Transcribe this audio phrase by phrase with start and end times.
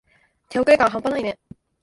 [0.49, 1.37] 手遅れ感はんぱないね。